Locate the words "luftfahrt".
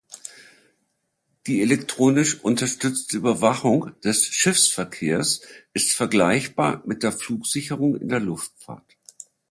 8.19-8.97